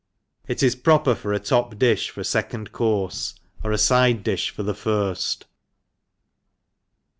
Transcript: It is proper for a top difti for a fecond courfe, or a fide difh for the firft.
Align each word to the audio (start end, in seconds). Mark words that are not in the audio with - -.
It 0.47 0.63
is 0.63 0.75
proper 0.75 1.13
for 1.13 1.31
a 1.31 1.37
top 1.37 1.75
difti 1.75 2.09
for 2.09 2.21
a 2.21 2.23
fecond 2.23 2.71
courfe, 2.71 3.35
or 3.63 3.71
a 3.71 3.77
fide 3.77 4.23
difh 4.23 4.49
for 4.49 4.63
the 4.63 4.73
firft. 4.73 5.43